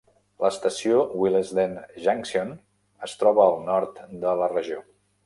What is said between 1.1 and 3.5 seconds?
Willesden Junction es troba